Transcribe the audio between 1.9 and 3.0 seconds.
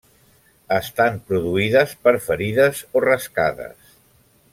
per ferides